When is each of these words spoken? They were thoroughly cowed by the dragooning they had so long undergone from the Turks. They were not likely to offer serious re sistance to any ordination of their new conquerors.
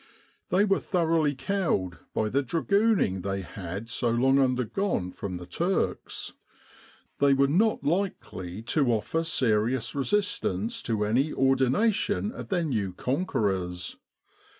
They 0.49 0.65
were 0.65 0.79
thoroughly 0.79 1.35
cowed 1.35 1.99
by 2.15 2.29
the 2.29 2.41
dragooning 2.41 3.21
they 3.21 3.41
had 3.41 3.87
so 3.91 4.09
long 4.09 4.39
undergone 4.39 5.11
from 5.11 5.37
the 5.37 5.45
Turks. 5.45 6.33
They 7.19 7.35
were 7.35 7.45
not 7.47 7.83
likely 7.83 8.63
to 8.63 8.91
offer 8.93 9.23
serious 9.23 9.93
re 9.93 10.01
sistance 10.03 10.81
to 10.85 11.05
any 11.05 11.31
ordination 11.31 12.31
of 12.31 12.49
their 12.49 12.63
new 12.63 12.93
conquerors. 12.93 13.97